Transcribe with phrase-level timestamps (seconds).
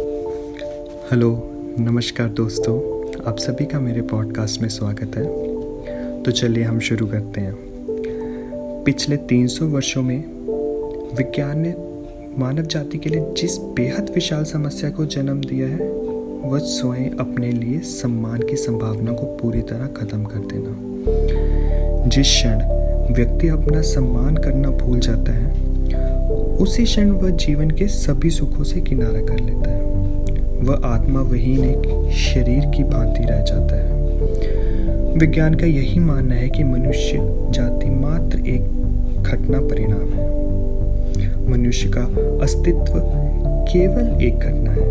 [0.00, 2.76] Hello, नमस्कार दोस्तों।
[3.26, 7.54] आप सभी का मेरे पॉडकास्ट में स्वागत है। तो चलिए हम शुरू करते हैं।
[8.84, 10.24] पिछले 300 वर्षों में
[11.16, 11.74] विज्ञान ने
[12.38, 15.88] मानव जाति के लिए जिस बेहद विशाल समस्या को जन्म दिया है,
[16.50, 20.76] वह स्वयं अपने लिए सम्मान की संभावना को पूरी तरह खत्म कर देना।
[22.08, 22.58] जिस क्षण
[23.14, 25.63] व्यक्ति अपना सम्मान करना भूल जाता है
[26.64, 29.82] उसी क्षण वह जीवन के सभी सुखों से किनारा कर लेता है।
[30.62, 33.92] वह आत्मा वही एक शरीर की भांति रह जाता है।
[35.18, 37.18] विज्ञान का यही मानना है कि मनुष्य
[37.50, 38.62] जाति मात्र एक
[39.22, 40.28] घटना परिणाम है।
[41.50, 42.02] मनुष्य का
[42.42, 42.92] अस्तित्व
[43.72, 44.88] केवल एक घटना है।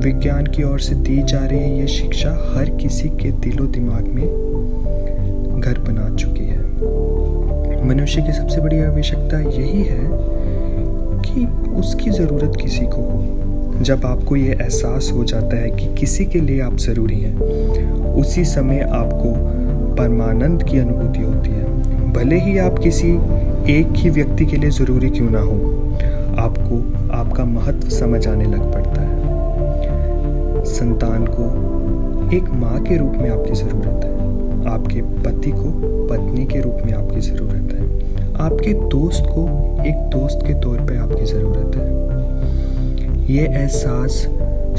[0.00, 4.26] विज्ञान की ओर से दी जा रही यह शिक्षा हर किसी के दिलो दिमाग में
[5.60, 6.68] घर बना चुकी है।
[7.86, 10.38] मनुष्य की सबसे बड़ी आवश्यकता यही है
[11.28, 16.40] कि उसकी ज़रूरत किसी को जब आपको ये एहसास हो जाता है कि किसी के
[16.40, 17.34] लिए आप ज़रूरी हैं,
[18.14, 19.32] उसी समय आपको
[19.94, 23.08] परमानंद की अनुभूति होती है। भले ही आप किसी
[23.72, 25.56] एक ही व्यक्ति के लिए ज़रूरी क्यों ना हो,
[26.38, 26.78] आपको
[27.12, 33.54] आपका महत्व समझ आने लग पड़ता है। संतान को एक माँ के रूप में आपकी
[33.54, 34.16] ज़रूरत है।
[34.68, 35.70] आपके पति को
[36.06, 37.86] पत्नी के रूप में आपकी ज़रूरत है।
[38.38, 39.42] आपके दोस्त को
[39.84, 44.26] एक दोस्त के तौर पे आपकी ज़रूरत है। ये एहसास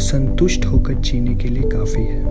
[0.01, 2.21] संतुष्ट होकर जीने के लिए काफ़ी है।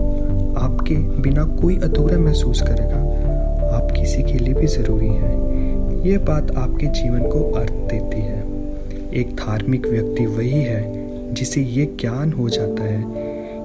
[0.55, 2.97] आपके बिना कोई अधूरा महसूस करेगा।
[3.77, 8.39] आप किसी के लिए भी ज़रूरी हैं। यह बात आपके जीवन को अर्थ देती है।
[9.13, 13.03] एक धार्मिक व्यक्ति वही है जिसे ये ज्ञान हो जाता है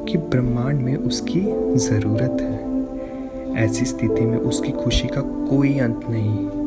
[0.08, 1.40] कि ब्रह्मांड में उसकी
[1.76, 6.63] ज़रूरत है। ऐसी स्थिति में उसकी खुशी का कोई अंत नहीं।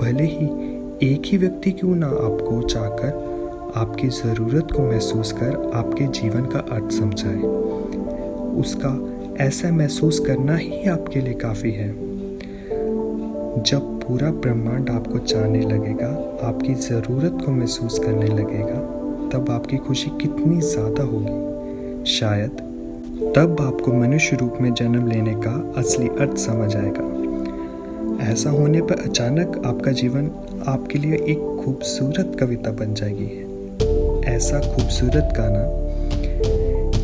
[0.00, 0.46] भले ही
[1.02, 6.58] एक ही व्यक्ति क्यों ना आपको चाहकर आपकी ज़रूरत को महसूस कर आपके जीवन का
[6.58, 7.38] अर्थ समझाए।
[8.60, 8.92] उसका
[9.44, 11.88] ऐसा महसूस करना ही आपके लिए काफ़ी है।
[13.62, 16.08] जब पूरा ब्रह्मांड आपको चाहने लगेगा,
[16.48, 18.80] आपकी ज़रूरत को महसूस करने लगेगा,
[19.32, 22.50] तब आपकी खुशी कितनी ज़्यादा होगी। शायद
[23.36, 27.17] तब आपको मनुष्य रूप में जन्म लेने का असली अर्थ समझ आएगा।
[28.20, 30.30] ऐसा होने पर अचानक आपका जीवन
[30.68, 33.44] आपके लिए एक खूबसूरत कविता बन जाएगी।
[34.24, 35.64] ऐसा खूबसूरत गाना,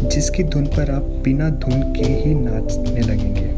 [0.08, 3.48] जिसकी धुन पर आप बिना धुन के ही नाचने लगेंगे।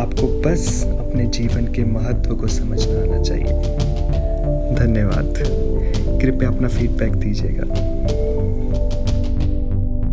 [0.00, 3.78] आपको बस अपने जीवन के महत्व को समझना आना चाहिए।
[4.74, 5.34] धन्यवाद।
[6.22, 7.64] कृपया अपना फीडबैक दीजिएगा।